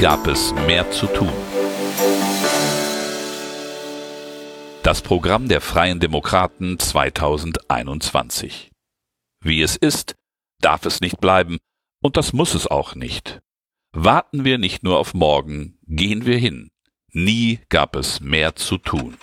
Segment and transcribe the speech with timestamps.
[0.00, 1.30] Gab es mehr zu tun.
[4.82, 8.70] Das Programm der Freien Demokraten 2021.
[9.42, 10.14] Wie es ist,
[10.62, 11.58] darf es nicht bleiben,
[12.02, 13.40] und das muss es auch nicht.
[13.92, 16.70] Warten wir nicht nur auf morgen, gehen wir hin.
[17.12, 19.18] Nie gab es mehr zu tun.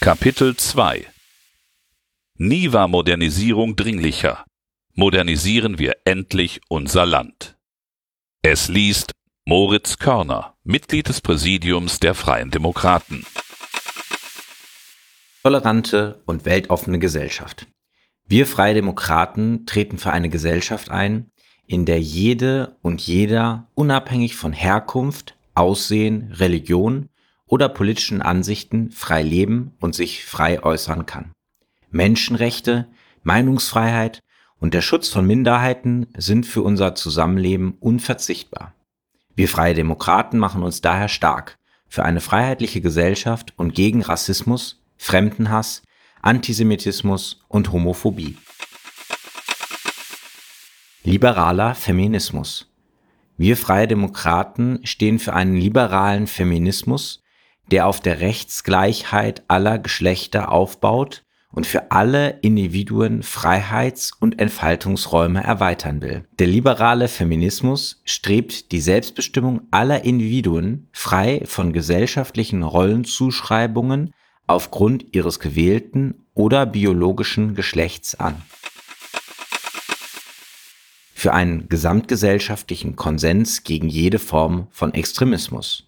[0.00, 1.06] Kapitel 2
[2.36, 4.44] Nie war Modernisierung dringlicher.
[4.96, 7.56] Modernisieren wir endlich unser Land.
[8.42, 9.10] Es liest
[9.44, 13.26] Moritz Körner, Mitglied des Präsidiums der Freien Demokraten.
[15.42, 17.66] Tolerante und weltoffene Gesellschaft.
[18.28, 21.28] Wir Freie Demokraten treten für eine Gesellschaft ein,
[21.66, 27.08] in der jede und jeder unabhängig von Herkunft, Aussehen, Religion
[27.46, 31.32] oder politischen Ansichten frei leben und sich frei äußern kann.
[31.90, 32.86] Menschenrechte,
[33.24, 34.20] Meinungsfreiheit
[34.60, 38.74] und der Schutz von Minderheiten sind für unser Zusammenleben unverzichtbar.
[39.34, 45.82] Wir Freie Demokraten machen uns daher stark für eine freiheitliche Gesellschaft und gegen Rassismus, Fremdenhass,
[46.22, 48.36] Antisemitismus und Homophobie.
[51.02, 52.72] Liberaler Feminismus.
[53.36, 57.22] Wir Freie Demokraten stehen für einen liberalen Feminismus,
[57.70, 61.23] der auf der Rechtsgleichheit aller Geschlechter aufbaut
[61.54, 66.24] und für alle Individuen Freiheits- und Entfaltungsräume erweitern will.
[66.38, 74.12] Der liberale Feminismus strebt die Selbstbestimmung aller Individuen frei von gesellschaftlichen Rollenzuschreibungen
[74.46, 78.42] aufgrund ihres gewählten oder biologischen Geschlechts an.
[81.14, 85.86] Für einen gesamtgesellschaftlichen Konsens gegen jede Form von Extremismus.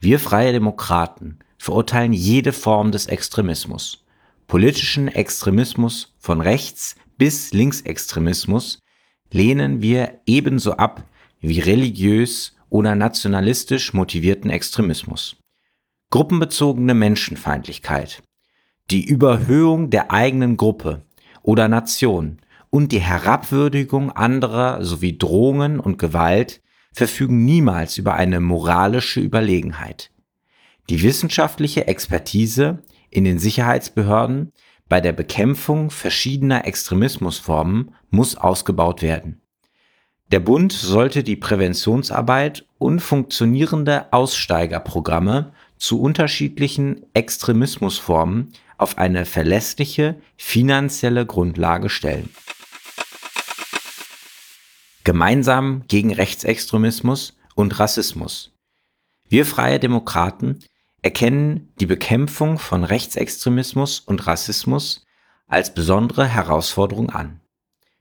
[0.00, 4.04] Wir freie Demokraten verurteilen jede Form des Extremismus
[4.48, 8.80] politischen Extremismus von rechts bis Linksextremismus
[9.30, 11.04] lehnen wir ebenso ab
[11.40, 15.36] wie religiös oder nationalistisch motivierten Extremismus.
[16.10, 18.22] Gruppenbezogene Menschenfeindlichkeit,
[18.90, 21.02] die Überhöhung der eigenen Gruppe
[21.42, 22.38] oder Nation
[22.70, 26.62] und die Herabwürdigung anderer sowie Drohungen und Gewalt
[26.94, 30.10] verfügen niemals über eine moralische Überlegenheit.
[30.88, 34.52] Die wissenschaftliche Expertise in den Sicherheitsbehörden
[34.88, 39.42] bei der Bekämpfung verschiedener Extremismusformen muss ausgebaut werden.
[40.30, 51.24] Der Bund sollte die Präventionsarbeit und funktionierende Aussteigerprogramme zu unterschiedlichen Extremismusformen auf eine verlässliche finanzielle
[51.24, 52.30] Grundlage stellen.
[55.04, 58.52] Gemeinsam gegen Rechtsextremismus und Rassismus.
[59.28, 60.58] Wir freie Demokraten
[61.02, 65.06] erkennen die Bekämpfung von Rechtsextremismus und Rassismus
[65.46, 67.40] als besondere Herausforderung an.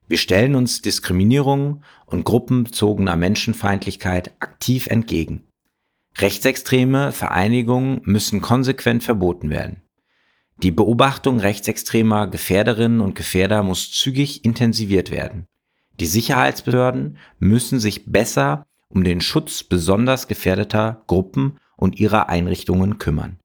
[0.07, 5.43] Wir stellen uns Diskriminierung und gruppenbezogener Menschenfeindlichkeit aktiv entgegen.
[6.17, 9.81] Rechtsextreme Vereinigungen müssen konsequent verboten werden.
[10.63, 15.45] Die Beobachtung rechtsextremer Gefährderinnen und Gefährder muss zügig intensiviert werden.
[15.99, 23.39] Die Sicherheitsbehörden müssen sich besser um den Schutz besonders gefährdeter Gruppen und ihrer Einrichtungen kümmern.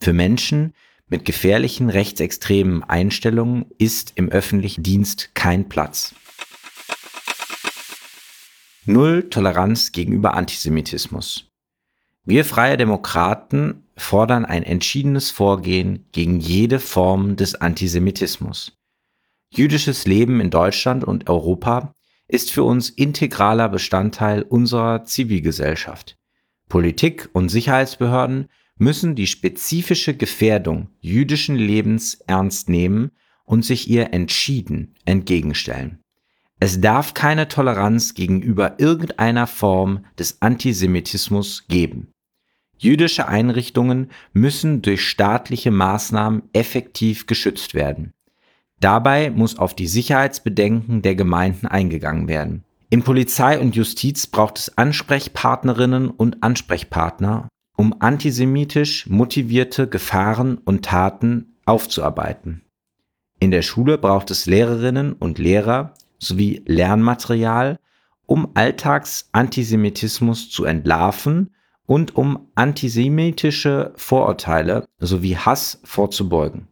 [0.00, 0.74] Für Menschen
[1.08, 6.14] mit gefährlichen rechtsextremen Einstellungen ist im öffentlichen Dienst kein Platz.
[8.84, 11.48] Null Toleranz gegenüber Antisemitismus.
[12.24, 18.76] Wir freie Demokraten fordern ein entschiedenes Vorgehen gegen jede Form des Antisemitismus.
[19.50, 21.94] Jüdisches Leben in Deutschland und Europa
[22.28, 26.17] ist für uns integraler Bestandteil unserer Zivilgesellschaft.
[26.68, 28.48] Politik und Sicherheitsbehörden
[28.78, 33.10] müssen die spezifische Gefährdung jüdischen Lebens ernst nehmen
[33.44, 35.98] und sich ihr entschieden entgegenstellen.
[36.60, 42.12] Es darf keine Toleranz gegenüber irgendeiner Form des Antisemitismus geben.
[42.78, 48.12] Jüdische Einrichtungen müssen durch staatliche Maßnahmen effektiv geschützt werden.
[48.80, 52.64] Dabei muss auf die Sicherheitsbedenken der Gemeinden eingegangen werden.
[52.90, 61.58] In Polizei und Justiz braucht es Ansprechpartnerinnen und Ansprechpartner, um antisemitisch motivierte Gefahren und Taten
[61.66, 62.62] aufzuarbeiten.
[63.40, 67.78] In der Schule braucht es Lehrerinnen und Lehrer sowie Lernmaterial,
[68.24, 71.54] um Alltagsantisemitismus zu entlarven
[71.86, 76.68] und um antisemitische Vorurteile sowie Hass vorzubeugen.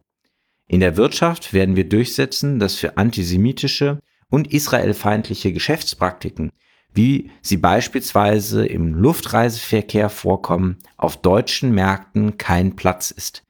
[0.67, 3.99] In der Wirtschaft werden wir durchsetzen, dass für antisemitische
[4.29, 6.51] und israelfeindliche Geschäftspraktiken,
[6.93, 13.43] wie sie beispielsweise im Luftreiseverkehr vorkommen, auf deutschen Märkten kein Platz ist.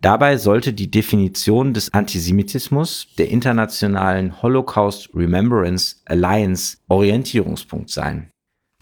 [0.00, 8.30] Dabei sollte die Definition des Antisemitismus der internationalen Holocaust Remembrance Alliance Orientierungspunkt sein.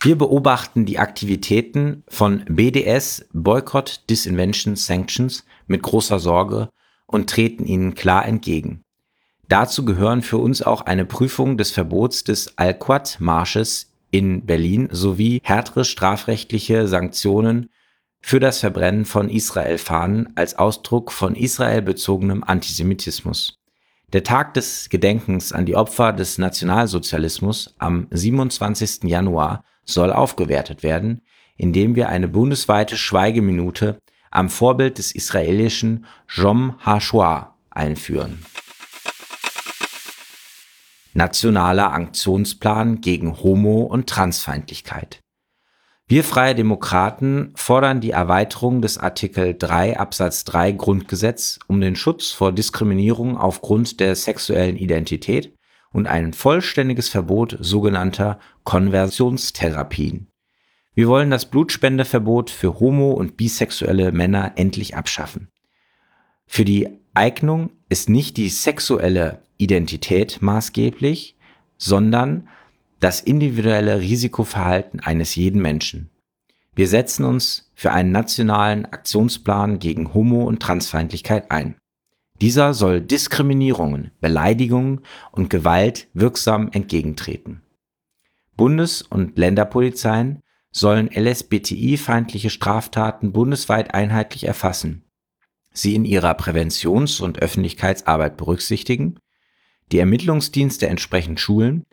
[0.01, 6.69] Wir beobachten die Aktivitäten von BDS Boycott, Disinvention, Sanctions mit großer Sorge
[7.07, 8.85] und treten ihnen klar entgegen.
[9.49, 15.85] Dazu gehören für uns auch eine Prüfung des Verbots des Al-Quad-Marsches in Berlin sowie härtere
[15.85, 17.71] strafrechtliche Sanktionen
[18.21, 23.59] für das Verbrennen von Israel-Fahnen als Ausdruck von Israel bezogenem Antisemitismus.
[24.13, 29.05] Der Tag des Gedenkens an die Opfer des Nationalsozialismus am 27.
[29.05, 31.23] Januar soll aufgewertet werden,
[31.57, 33.99] indem wir eine bundesweite Schweigeminute
[34.31, 38.45] am Vorbild des israelischen Jom HaShoah einführen.
[41.19, 45.21] Nationaler Aktionsplan gegen Homo- und Transfeindlichkeit.
[46.07, 52.31] Wir Freie Demokraten fordern die Erweiterung des Artikel 3 Absatz 3 Grundgesetz um den Schutz
[52.31, 55.55] vor Diskriminierung aufgrund der sexuellen Identität
[55.93, 60.29] und ein vollständiges Verbot sogenannter Konversionstherapien.
[60.95, 65.49] Wir wollen das Blutspendeverbot für homo- und bisexuelle Männer endlich abschaffen.
[66.47, 71.37] Für die Eignung ist nicht die sexuelle Identität maßgeblich,
[71.77, 72.49] sondern
[73.01, 76.11] das individuelle Risikoverhalten eines jeden Menschen.
[76.75, 81.77] Wir setzen uns für einen nationalen Aktionsplan gegen Homo- und Transfeindlichkeit ein.
[82.41, 85.01] Dieser soll Diskriminierungen, Beleidigungen
[85.33, 87.63] und Gewalt wirksam entgegentreten.
[88.57, 95.05] Bundes- und Länderpolizeien sollen LSBTI-feindliche Straftaten bundesweit einheitlich erfassen,
[95.73, 99.19] sie in ihrer Präventions- und Öffentlichkeitsarbeit berücksichtigen,
[99.93, 101.85] die Ermittlungsdienste entsprechend schulen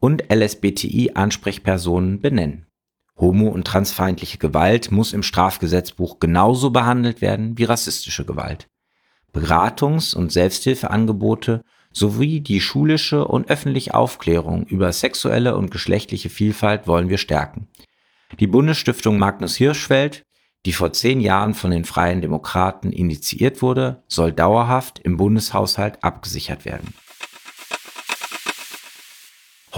[0.00, 2.66] und LSBTI-Ansprechpersonen benennen.
[3.16, 8.68] Homo- und transfeindliche Gewalt muss im Strafgesetzbuch genauso behandelt werden wie rassistische Gewalt.
[9.32, 11.62] Beratungs- und Selbsthilfeangebote
[11.92, 17.68] sowie die schulische und öffentliche Aufklärung über sexuelle und geschlechtliche Vielfalt wollen wir stärken.
[18.38, 20.22] Die Bundesstiftung Magnus Hirschfeld,
[20.66, 26.64] die vor zehn Jahren von den Freien Demokraten initiiert wurde, soll dauerhaft im Bundeshaushalt abgesichert
[26.64, 26.94] werden.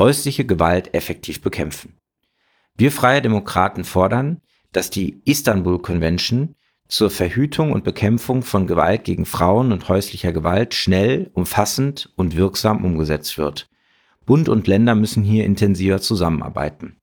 [0.00, 1.98] Häusliche Gewalt effektiv bekämpfen.
[2.74, 4.40] Wir Freie Demokraten fordern,
[4.72, 6.54] dass die Istanbul Convention
[6.88, 12.82] zur Verhütung und Bekämpfung von Gewalt gegen Frauen und häuslicher Gewalt schnell, umfassend und wirksam
[12.82, 13.68] umgesetzt wird.
[14.24, 16.96] Bund und Länder müssen hier intensiver zusammenarbeiten.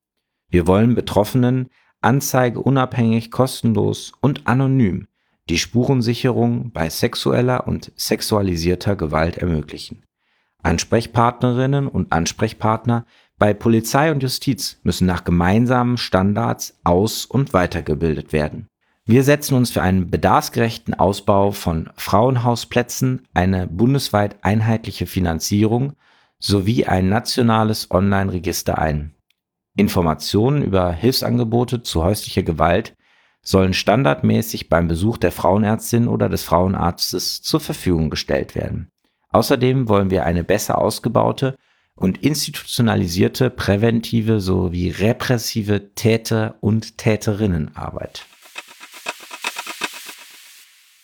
[0.50, 1.70] Wir wollen Betroffenen
[2.02, 5.06] Anzeige unabhängig, kostenlos und anonym
[5.50, 10.06] die Spurensicherung bei sexueller und sexualisierter Gewalt ermöglichen.
[10.63, 13.06] Ansprechpartnerinnen und Ansprechpartner
[13.38, 18.68] bei Polizei und Justiz müssen nach gemeinsamen Standards aus- und weitergebildet werden.
[19.06, 25.94] Wir setzen uns für einen bedarfsgerechten Ausbau von Frauenhausplätzen, eine bundesweit einheitliche Finanzierung
[26.39, 29.15] sowie ein nationales Online-Register ein.
[29.77, 32.95] Informationen über Hilfsangebote zu häuslicher Gewalt
[33.42, 38.89] sollen standardmäßig beim Besuch der Frauenärztin oder des Frauenarztes zur Verfügung gestellt werden.
[39.30, 41.56] Außerdem wollen wir eine besser ausgebaute
[41.96, 48.26] und institutionalisierte präventive sowie repressive Täter- und Täterinnenarbeit.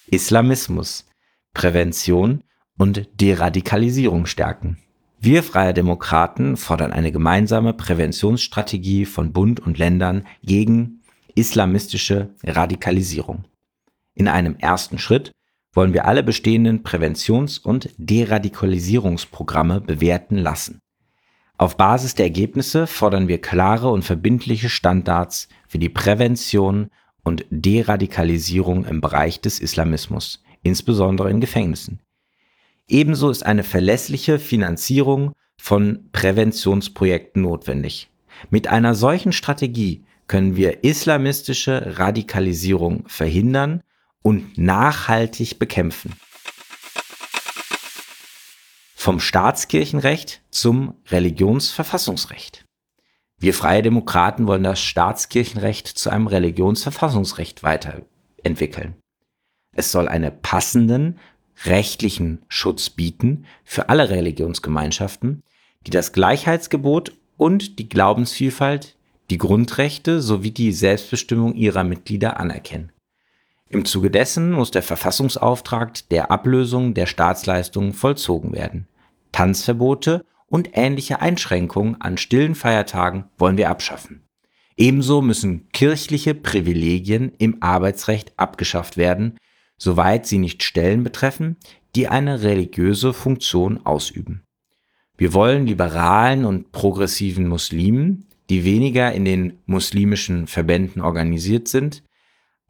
[0.08, 1.06] Islamismus,
[1.54, 2.44] Prävention
[2.78, 4.78] und Deradikalisierung stärken.
[5.20, 11.02] Wir Freie Demokraten fordern eine gemeinsame Präventionsstrategie von Bund und Ländern gegen
[11.34, 13.46] islamistische Radikalisierung.
[14.14, 15.32] In einem ersten Schritt
[15.74, 20.80] wollen wir alle bestehenden Präventions- und Deradikalisierungsprogramme bewerten lassen.
[21.58, 26.90] Auf Basis der Ergebnisse fordern wir klare und verbindliche Standards für die Prävention
[27.24, 32.00] und Deradikalisierung im Bereich des Islamismus, insbesondere in Gefängnissen.
[32.88, 38.10] Ebenso ist eine verlässliche Finanzierung von Präventionsprojekten notwendig.
[38.50, 43.84] Mit einer solchen Strategie können wir islamistische Radikalisierung verhindern
[44.24, 46.14] und nachhaltig bekämpfen.
[48.96, 52.66] Vom Staatskirchenrecht zum Religionsverfassungsrecht.
[53.38, 58.96] Wir Freie Demokraten wollen das Staatskirchenrecht zu einem Religionsverfassungsrecht weiterentwickeln.
[59.76, 61.20] Es soll einen passenden
[61.66, 65.44] rechtlichen Schutz bieten für alle Religionsgemeinschaften,
[65.86, 68.96] die das Gleichheitsgebot und die Glaubensvielfalt,
[69.30, 72.93] die Grundrechte sowie die Selbstbestimmung ihrer Mitglieder anerkennen.
[73.74, 78.88] Im Zuge dessen muss der Verfassungsauftrag der Ablösung der Staatsleistungen vollzogen werden.
[79.32, 84.22] Tanzverbote und ähnliche Einschränkungen an stillen Feiertagen wollen wir abschaffen.
[84.78, 89.40] Ebenso müssen kirchliche Privilegien im Arbeitsrecht abgeschafft werden,
[89.80, 91.58] soweit sie nicht Stellen betreffen,
[91.96, 94.44] die eine religiöse Funktion ausüben.
[95.18, 102.04] Wir wollen liberalen und progressiven Muslimen, die weniger in den muslimischen Verbänden organisiert sind,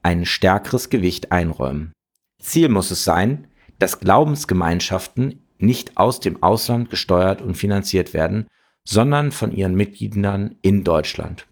[0.03, 1.93] ein stärkeres Gewicht einräumen.
[2.39, 3.47] Ziel muss es sein,
[3.79, 8.47] dass Glaubensgemeinschaften nicht aus dem Ausland gesteuert und finanziert werden,
[8.85, 11.47] sondern von ihren Mitgliedern in Deutschland.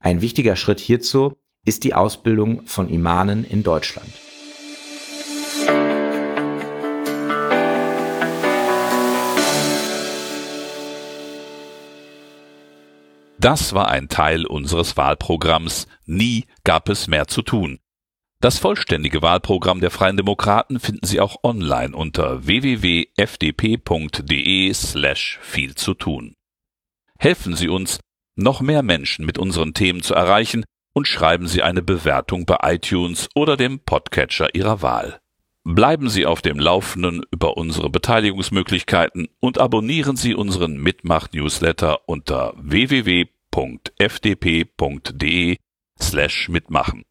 [0.00, 1.34] Ein wichtiger Schritt hierzu
[1.64, 4.10] ist die Ausbildung von Imanen in Deutschland.
[13.42, 17.80] Das war ein Teil unseres Wahlprogramms Nie gab es mehr zu tun.
[18.40, 23.12] Das vollständige Wahlprogramm der Freien Demokraten finden Sie auch online unter www.fdp.de
[24.72, 26.36] slash viel zu tun.
[27.18, 27.98] Helfen Sie uns,
[28.36, 33.28] noch mehr Menschen mit unseren Themen zu erreichen und schreiben Sie eine Bewertung bei iTunes
[33.34, 35.18] oder dem Podcatcher Ihrer Wahl.
[35.64, 43.26] Bleiben Sie auf dem Laufenden über unsere Beteiligungsmöglichkeiten und abonnieren Sie unseren Mitmach-Newsletter unter www.fdp.de
[46.00, 47.04] slash mitmachen.